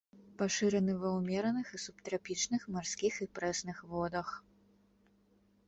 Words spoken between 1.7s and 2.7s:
і субтрапічных